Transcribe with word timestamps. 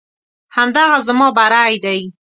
همدغه 0.55 0.97
زما 1.07 1.27
بری 1.37 1.77
دی. 1.83 1.99